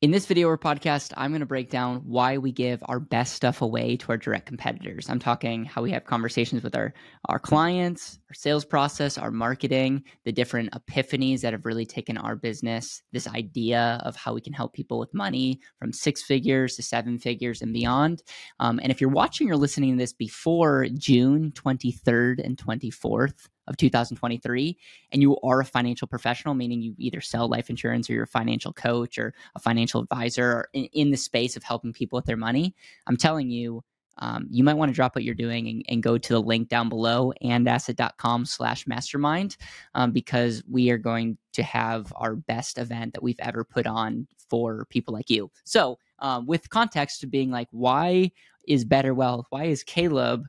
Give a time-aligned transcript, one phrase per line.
[0.00, 3.34] In this video or podcast, I'm going to break down why we give our best
[3.34, 5.10] stuff away to our direct competitors.
[5.10, 6.94] I'm talking how we have conversations with our,
[7.28, 12.36] our clients, our sales process, our marketing, the different epiphanies that have really taken our
[12.36, 16.82] business, this idea of how we can help people with money from six figures to
[16.84, 18.22] seven figures and beyond.
[18.60, 23.76] Um, and if you're watching or listening to this before June 23rd and 24th, of
[23.76, 24.76] 2023
[25.12, 28.26] and you are a financial professional meaning you either sell life insurance or you're a
[28.26, 32.36] financial coach or a financial advisor in, in the space of helping people with their
[32.36, 32.74] money
[33.06, 33.82] i'm telling you
[34.20, 36.68] um, you might want to drop what you're doing and, and, go to the link
[36.68, 39.56] down below andasset.com slash mastermind
[39.94, 44.26] um, because we are going to have our best event that we've ever put on
[44.50, 45.48] for people like you.
[45.62, 48.32] So um, with context to being like why
[48.66, 50.44] is better wealth why is caleb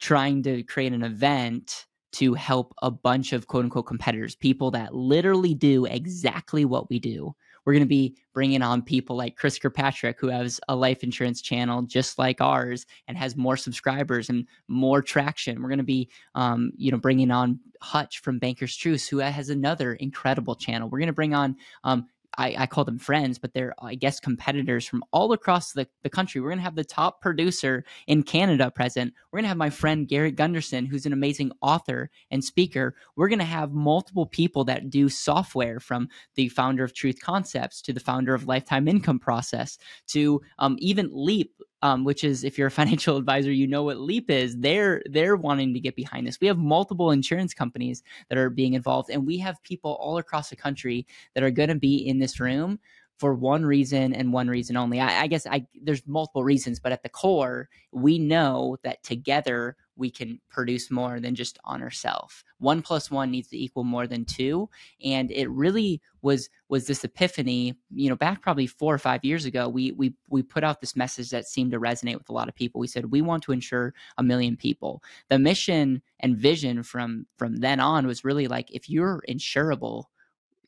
[0.00, 4.94] trying to create an event to help a bunch of quote unquote competitors, people that
[4.94, 7.34] literally do exactly what we do.
[7.64, 11.40] We're going to be bringing on people like Chris Kirkpatrick, who has a life insurance
[11.40, 15.62] channel just like ours and has more subscribers and more traction.
[15.62, 19.48] We're going to be, um, you know, bringing on Hutch from Bankers Truth, who has
[19.48, 20.88] another incredible channel.
[20.88, 24.20] We're going to bring on um, I, I, call them friends, but they're, I guess,
[24.20, 26.40] competitors from all across the, the country.
[26.40, 29.12] We're going to have the top producer in Canada present.
[29.30, 32.94] We're going to have my friend Garrett Gunderson, who's an amazing author and speaker.
[33.16, 37.82] We're going to have multiple people that do software from the founder of Truth Concepts
[37.82, 41.52] to the founder of Lifetime Income Process to um, even Leap,
[41.82, 44.56] um, which is if you're a financial advisor, you know what Leap is.
[44.58, 46.40] They're they're wanting to get behind this.
[46.40, 50.50] We have multiple insurance companies that are being involved, and we have people all across
[50.50, 52.78] the country that are going to be in this room
[53.18, 55.00] for one reason and one reason only.
[55.00, 59.76] I, I guess I there's multiple reasons, but at the core, we know that together
[59.96, 62.42] we can produce more than just on ourselves.
[62.58, 64.68] One plus one needs to equal more than two,
[65.04, 67.76] and it really was was this epiphany.
[67.94, 70.96] You know, back probably four or five years ago, we we we put out this
[70.96, 72.80] message that seemed to resonate with a lot of people.
[72.80, 75.02] We said we want to insure a million people.
[75.28, 80.06] The mission and vision from from then on was really like if you're insurable,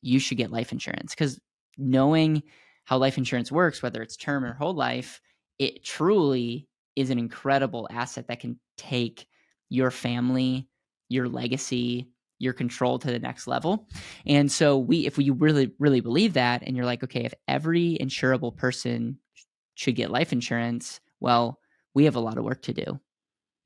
[0.02, 1.40] you should get life insurance because
[1.78, 2.42] knowing
[2.84, 5.20] how life insurance works, whether it's term or whole life,
[5.58, 9.26] it truly is an incredible asset that can take
[9.68, 10.68] your family,
[11.08, 12.08] your legacy,
[12.38, 13.88] your control to the next level.
[14.26, 17.96] And so we if we really really believe that and you're like okay, if every
[18.00, 19.18] insurable person
[19.74, 21.58] should get life insurance, well,
[21.94, 23.00] we have a lot of work to do.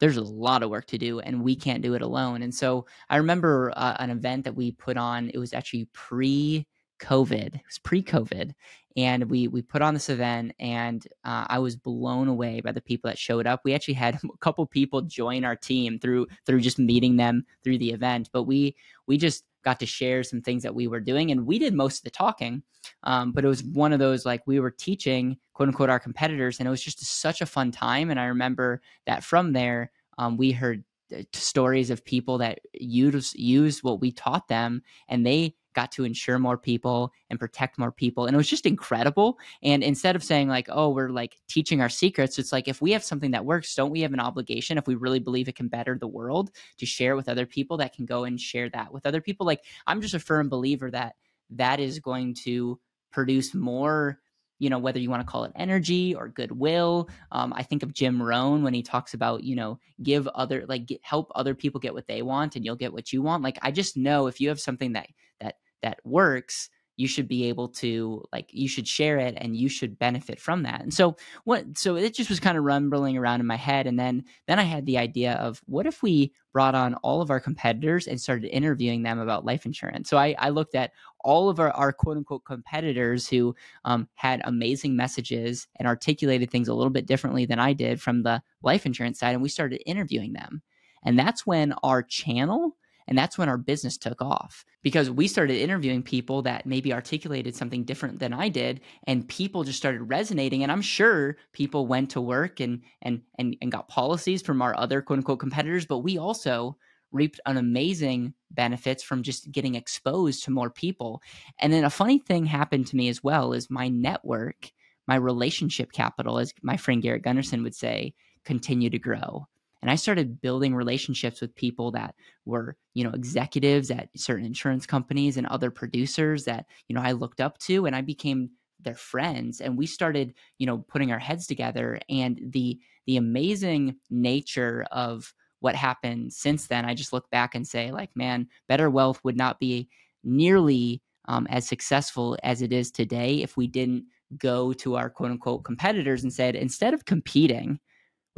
[0.01, 2.43] There's a lot of work to do and we can't do it alone.
[2.43, 6.67] And so I remember uh, an event that we put on, it was actually pre
[6.99, 7.55] COVID.
[7.55, 8.53] It was pre-COVID,
[8.97, 12.81] and we we put on this event, and uh, I was blown away by the
[12.81, 13.61] people that showed up.
[13.65, 17.79] We actually had a couple people join our team through through just meeting them through
[17.79, 18.77] the event, but we
[19.07, 21.99] we just got to share some things that we were doing, and we did most
[21.99, 22.63] of the talking.
[23.03, 26.59] Um, but it was one of those like we were teaching quote unquote our competitors,
[26.59, 28.11] and it was just such a fun time.
[28.11, 30.85] And I remember that from there, um, we heard
[31.17, 36.05] uh, stories of people that used used what we taught them, and they got to
[36.05, 38.27] insure more people and protect more people.
[38.27, 39.39] And it was just incredible.
[39.63, 42.91] And instead of saying, like, oh, we're like teaching our secrets, it's like if we
[42.91, 45.69] have something that works, don't we have an obligation, if we really believe it can
[45.69, 49.07] better the world, to share with other people that can go and share that with
[49.07, 49.47] other people?
[49.47, 51.15] Like, I'm just a firm believer that
[51.51, 52.81] that is going to
[53.13, 54.19] produce more
[54.59, 57.95] you know whether you want to call it energy or goodwill um, i think of
[57.95, 61.81] jim rohn when he talks about you know give other like get, help other people
[61.81, 64.41] get what they want and you'll get what you want like i just know if
[64.41, 65.07] you have something that
[65.41, 69.69] that that works you should be able to like you should share it and you
[69.69, 70.83] should benefit from that.
[70.83, 73.99] And so what so it just was kind of rumbling around in my head and
[73.99, 77.39] then then i had the idea of what if we brought on all of our
[77.39, 80.11] competitors and started interviewing them about life insurance?
[80.11, 80.91] So i, I looked at
[81.21, 86.67] all of our, our quote unquote competitors who um, had amazing messages and articulated things
[86.67, 89.89] a little bit differently than i did from the life insurance side and we started
[89.89, 90.63] interviewing them.
[91.05, 92.77] And that's when our channel
[93.09, 97.57] and that's when our business took off because we started interviewing people that maybe articulated
[97.57, 102.11] something different than I did and people just started resonating and I'm sure people went
[102.11, 105.99] to work and and and, and got policies from our other quote unquote competitors but
[105.99, 106.77] we also
[107.11, 111.23] reaped an amazing benefits from just getting exposed to more people.
[111.59, 114.71] And then a funny thing happened to me as well is my network,
[115.07, 118.13] my relationship capital, as my friend Garrett Gunderson would say,
[118.45, 119.47] continue to grow
[119.83, 122.15] and i started building relationships with people that
[122.45, 127.13] were you know executives at certain insurance companies and other producers that you know i
[127.13, 131.19] looked up to and i became their friends and we started you know putting our
[131.19, 137.29] heads together and the the amazing nature of what happened since then i just look
[137.31, 139.89] back and say like man better wealth would not be
[140.23, 144.05] nearly um, as successful as it is today if we didn't
[144.37, 147.79] go to our quote unquote competitors and said, instead of competing,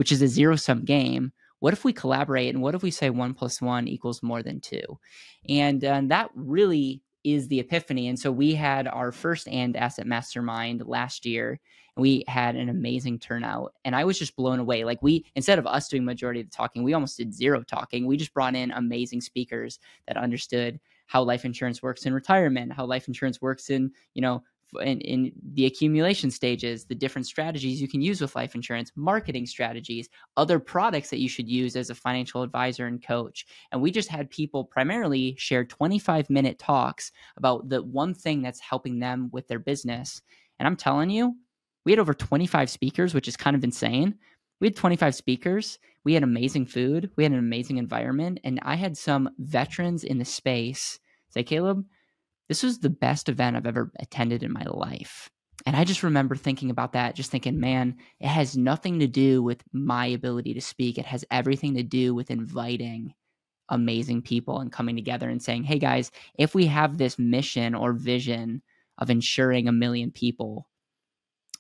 [0.01, 3.11] which is a zero sum game, what if we collaborate and what if we say
[3.11, 4.81] one plus one equals more than two?
[5.47, 8.09] And uh, that really is the epiphany.
[8.09, 11.61] And so we had our first and asset mastermind last year
[11.97, 14.85] and we had an amazing turnout and I was just blown away.
[14.85, 18.07] Like we instead of us doing majority of the talking, we almost did zero talking.
[18.07, 22.87] We just brought in amazing speakers that understood how life insurance works in retirement, how
[22.87, 24.43] life insurance works in, you know,
[24.83, 29.47] in, in the accumulation stages, the different strategies you can use with life insurance, marketing
[29.47, 33.47] strategies, other products that you should use as a financial advisor and coach.
[33.73, 38.61] And we just had people primarily share 25 minute talks about the one thing that's
[38.61, 40.23] helping them with their business.
[40.59, 41.37] And I'm telling you,
[41.85, 44.15] we had over 25 speakers, which is kind of insane.
[44.61, 45.79] We had 25 speakers.
[46.05, 47.11] We had amazing food.
[47.17, 48.41] We had an amazing environment.
[48.45, 50.99] And I had some veterans in the space
[51.31, 51.85] say, Caleb,
[52.51, 55.31] this was the best event I've ever attended in my life.
[55.67, 59.41] And I just remember thinking about that, just thinking, man, it has nothing to do
[59.41, 60.99] with my ability to speak.
[60.99, 63.15] It has everything to do with inviting
[63.69, 67.93] amazing people and coming together and saying, hey guys, if we have this mission or
[67.93, 68.63] vision
[68.99, 70.69] of insuring a million people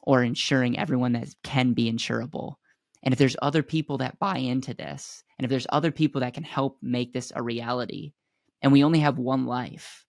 [0.02, 2.54] or insuring everyone that can be insurable,
[3.04, 6.34] and if there's other people that buy into this, and if there's other people that
[6.34, 8.10] can help make this a reality,
[8.60, 10.04] and we only have one life,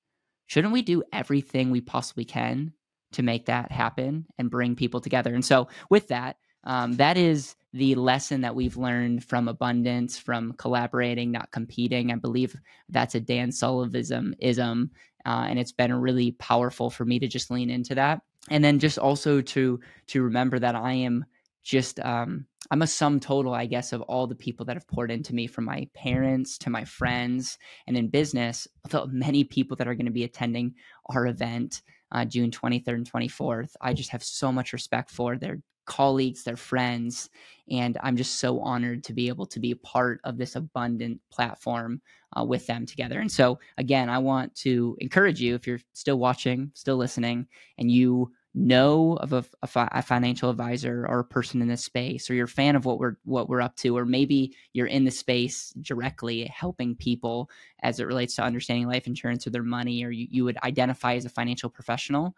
[0.51, 2.73] shouldn't we do everything we possibly can
[3.13, 5.33] to make that happen and bring people together?
[5.33, 10.51] And so, with that, um, that is the lesson that we've learned from abundance, from
[10.57, 12.11] collaborating, not competing.
[12.11, 12.53] I believe
[12.89, 14.91] that's a Dan Sullivanism, ism,
[15.25, 18.77] uh, and it's been really powerful for me to just lean into that, and then
[18.77, 21.23] just also to to remember that I am
[21.63, 25.11] just um, I'm a sum total, I guess, of all the people that have poured
[25.11, 29.87] into me, from my parents to my friends, and in business, the many people that
[29.87, 30.75] are going to be attending
[31.07, 31.81] our event
[32.11, 33.71] uh, June 23rd and 24th.
[33.81, 37.29] I just have so much respect for their colleagues, their friends,
[37.69, 41.19] and I'm just so honored to be able to be a part of this abundant
[41.31, 42.01] platform
[42.37, 43.19] uh, with them together.
[43.19, 47.47] And so, again, I want to encourage you if you're still watching, still listening,
[47.77, 51.85] and you know of a, a, fi- a, financial advisor or a person in this
[51.85, 54.87] space or you're a fan of what we're what we're up to or maybe you're
[54.87, 57.49] in the space directly helping people
[57.81, 61.15] as it relates to understanding life insurance or their money or you, you would identify
[61.15, 62.35] as a financial professional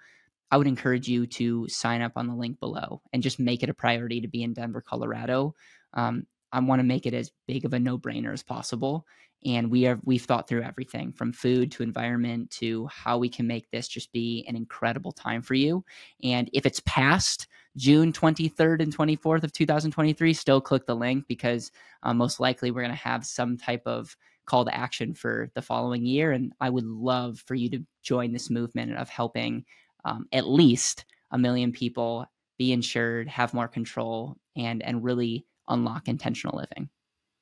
[0.52, 3.70] i would encourage you to sign up on the link below and just make it
[3.70, 5.56] a priority to be in denver colorado.
[5.96, 9.06] Um, I want to make it as big of a no-brainer as possible.
[9.46, 13.46] And we have we've thought through everything from food to environment to how we can
[13.46, 15.84] make this just be an incredible time for you.
[16.24, 21.72] And if it's past June 23rd and 24th of 2023, still click the link because
[22.04, 24.16] uh, most likely we're going to have some type of
[24.46, 26.32] call to action for the following year.
[26.32, 29.66] And I would love for you to join this movement of helping
[30.06, 32.26] um, at least a million people
[32.58, 36.90] be insured, have more control, and and really unlock intentional living.